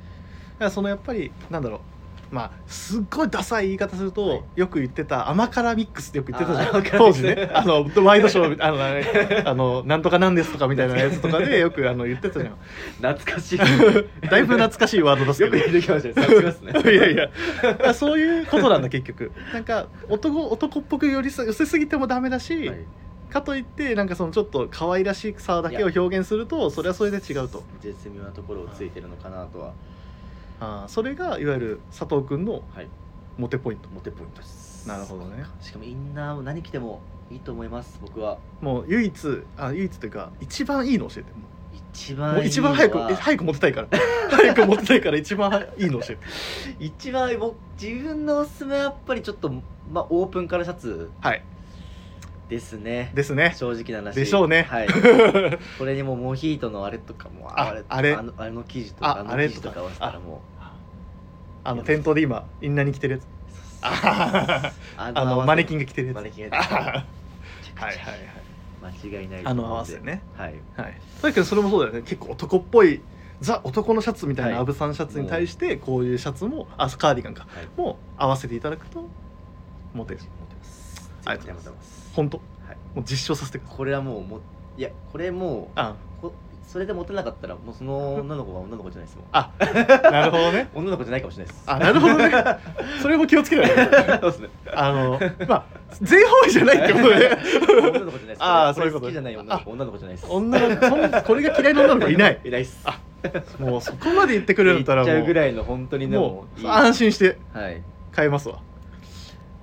[0.64, 1.80] らそのやっぱりなんだろう
[2.30, 4.42] まあすっごいダサい言い方すると、はい。
[4.56, 6.98] よく言ってた甘辛ミックスってよく言ってたじゃん。
[6.98, 7.50] 当時ね。
[7.54, 12.56] あのワイドショーあのあのなんとかなんですとかみたいなやつとかでよくあの言ってたじゃん。
[12.96, 13.58] 懐かしい。
[14.28, 15.56] だいぶ懐かしいワードですけど。
[15.56, 16.96] よく出てきましたねさすねい。
[16.96, 17.94] やいや。
[17.94, 19.32] そういうことなんだ結局。
[19.52, 22.78] なんか男男っぽく寄り寄せすぎてもダメだし、はい。
[23.30, 27.62] かといってなんかそのちょっと可愛らしさだけを表現するとそれはそれで違うと。
[27.80, 29.72] 絶妙なところをついてるのかなとは
[30.60, 32.88] あーそれがいわゆる佐藤君のはい。
[33.38, 33.88] モテポイント。
[33.90, 34.88] モテポイントです。
[34.88, 35.44] なるほどね。
[35.60, 38.38] しかもインナーも何着てもいいと思います僕は。
[38.60, 41.32] もう唯一あ唯一というか一番いいの教えて。
[41.92, 43.88] 一番いいのはう一番早くえ早くモテたいから。
[44.30, 46.18] 早くモテたいから一番いいの教えて。
[46.80, 49.50] 一番僕自分のおすすめはやっぱりちょっと
[49.92, 51.42] まあオープンカラーシャツはい。
[52.48, 53.10] ですね。
[53.14, 53.52] ですね。
[53.56, 54.14] 正直な話。
[54.14, 54.62] でしょうね。
[54.62, 54.88] はい。
[55.78, 60.42] これにもモヒートのあれとかもああれあのあの生地とあかあの生地とか合わせたらも
[61.68, 63.22] あの店頭で今インナーに着てるやつ。
[63.24, 63.26] う
[63.82, 66.16] あああのマネキンがが着てるやつ。
[66.16, 66.62] マネキンがあ
[67.62, 68.94] 着てるはいはいはい。
[69.10, 70.22] 間違いないとあの合わせね。
[70.36, 70.54] はい。
[70.76, 71.00] はい。
[71.22, 72.02] だけどそれもそうだよね。
[72.02, 73.00] 結構男っぽい
[73.40, 74.60] ザ男のシャツみたいなはい。
[74.60, 77.46] アブさんシャツに対してこういうシャツもあカーディガンか。
[77.48, 77.68] はい。
[77.76, 79.08] もう合わせていただくと
[79.92, 80.20] モテる。
[80.20, 81.10] 持ってます。
[81.24, 81.90] ありがとうございます。
[81.90, 82.46] 絶対持ってます。
[82.60, 82.66] 本当？
[82.68, 82.76] はい。
[82.94, 83.76] もう実証させてください。
[83.76, 84.40] これはもうも
[84.78, 85.94] いやこれもうあ。
[86.20, 86.32] こ
[86.66, 89.26] それでモテなかったらもうその 女の子は女の子じゃないですもん。
[89.32, 89.50] あ
[90.10, 90.68] なるほどね。
[90.74, 91.64] 女の子じゃないかもしれないです。
[91.66, 92.30] あなるほどね。
[93.00, 94.48] それも気をつけないとそうですね。
[94.74, 95.64] あのまあ
[96.02, 97.38] 全方位じゃないってことで。
[97.88, 98.38] 女の子じゃないです。
[98.40, 99.04] あーこれそういうこと。
[99.06, 100.26] 好きじゃない女の子女の子じゃないです。
[100.30, 102.40] 女の子これが嫌いな女の子いない。
[102.44, 102.80] いないっす。
[102.84, 102.98] あ
[103.58, 107.82] もうそこまで言ってくれるんだったら言っちゃうもうぐらいの本当にねもういい安心してはい。
[108.12, 108.58] 買えますわ。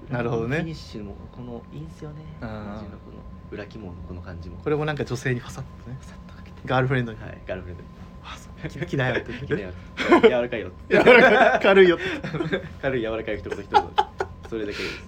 [0.10, 0.58] なるほどね。
[0.58, 2.16] フィニッシュもこのいいんすよね。
[2.42, 2.50] あー。
[2.50, 3.18] 感じのこの
[3.52, 4.58] 裏肝のこの感じも。
[4.64, 5.98] これもなんか女性にファサッとね。
[6.02, 6.43] さっとか。
[6.43, 7.20] けてガールフレンドに。
[7.20, 7.90] はいガールフレンドに。
[8.24, 8.80] あそう。
[8.80, 9.34] 好きだよって。
[9.48, 12.62] 柔らかいよ 柔らかい軽いよって。
[12.82, 13.84] 軽い柔らかい一言一言
[14.50, 15.04] それだけです。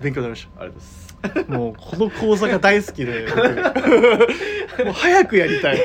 [0.00, 1.46] 勉強になりましありがとうございます。
[1.46, 3.26] たもうこの講座が大好きで。
[4.76, 4.84] 僕。
[4.84, 5.78] もう早くやりたい。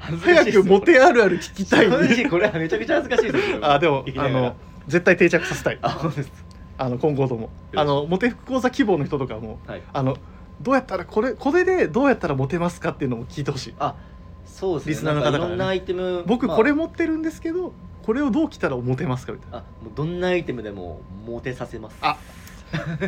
[0.00, 1.86] 恥ずかしい早くモテあるある聞きたい。
[1.86, 3.58] 正直これはめちゃくちゃ恥ずかしいですよ。
[3.62, 4.56] あでも生きながらあの
[4.86, 5.78] 絶対定着させたい。
[5.82, 6.32] あ本当です
[6.78, 7.50] あの今後とも。
[7.74, 9.82] あのモテ副講座希望の人とかもはい。
[9.92, 10.16] あの
[10.62, 13.74] どうやったらこれこれでどうやったらモテますかっていうのも聞いてほしい。
[13.78, 13.94] あ
[14.46, 14.90] そうですね。
[14.92, 15.40] リスナーの方からね。
[15.40, 16.56] なんいろんなアイテム僕まあ。
[16.56, 19.58] これ持ってるんですけどこれをどう着たらモテますかみたいな。
[19.58, 21.96] あもうどんなアイテムでもモテさせます。
[22.00, 22.16] あ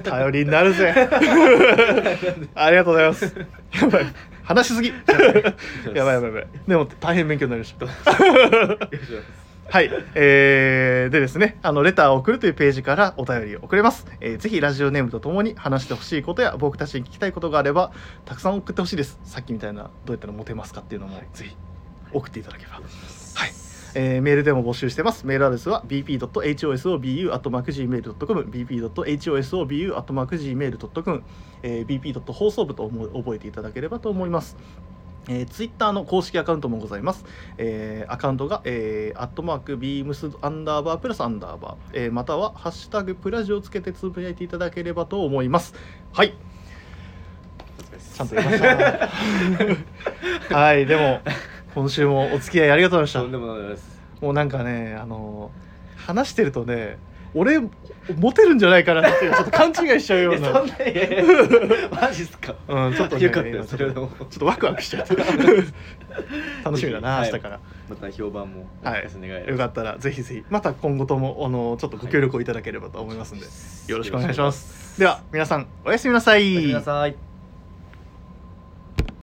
[0.03, 0.93] 頼りになるぜ。
[2.55, 3.47] ありがとうございます。
[3.81, 4.07] やばい。
[4.43, 4.89] 話しすぎ。
[5.95, 6.47] やばいやばいやばい。
[6.69, 7.87] でも大変勉強になりました
[9.71, 17.93] はい、えー、でですねあのレターを送るというページからお便りを送れます、えーぜひラジオネームとともに話してほしいことや僕たちに聞きたいことがあれば
[18.25, 19.19] たくさん送ってほしいです。
[19.25, 21.57] さっきみたいなどうやったらモテますかっていうのもぜひ
[22.13, 22.77] 送っていただければ。
[22.77, 22.85] はい。
[23.97, 25.27] えーメールでも募集してます。
[25.27, 31.25] メールアドレスは bp.hosobu.gmail.com bp.hosobu.gmail.com、
[31.63, 32.33] えー、bp.
[32.33, 34.59] 放送部と覚えていただければと思います。
[35.29, 37.25] えー、ツイッターの公式アカウントもございます。
[37.59, 45.75] えーアカウントが、えー、アットマークビームスアンダーバープラスアンダーバー、えーまたはハッシュタグプラジをつけてつぶやいていただければと思います。
[46.13, 46.35] はい、
[48.15, 49.09] ちゃんと言いました。
[50.57, 51.21] はい、でも
[51.75, 53.33] 今週もお付き合いありがとうございましたとん。
[53.33, 55.51] でもないですもうなんかねあの
[55.97, 56.99] 話してるとね
[57.35, 57.59] 俺
[58.17, 60.53] モテるんじゃないかなってちょっと勘違いしちゃうような。
[61.91, 62.55] マジっすか？
[62.69, 64.09] うんちょっとねよかったよそれでも。
[64.09, 65.17] ちょっとワクワクしちゃって。
[66.65, 67.31] 楽しみだな、はい。
[67.31, 67.61] 明日から。
[67.91, 69.05] また評判もおはい
[69.49, 73.47] よかったらぜひぜひまた今後ともあのちょっとご協力をいただければと思いますんで、
[73.89, 74.99] よろしくお願いします。
[74.99, 76.53] では皆さんおやすみなさい。
[76.53, 77.34] おやすみなさい